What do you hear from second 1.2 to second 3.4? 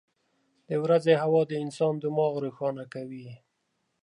هوا د انسان دماغ روښانه کوي.